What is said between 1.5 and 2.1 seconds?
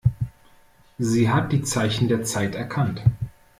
die Zeichen